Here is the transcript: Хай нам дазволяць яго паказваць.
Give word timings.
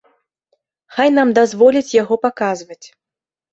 Хай 0.95 1.09
нам 1.17 1.35
дазволяць 1.39 1.93
яго 2.01 2.19
паказваць. 2.27 2.83